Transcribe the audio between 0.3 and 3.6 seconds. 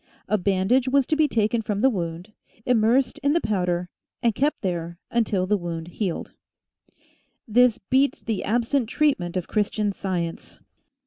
bandage was to be taken from the wound, immersed in the